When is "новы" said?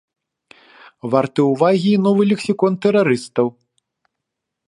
2.07-2.23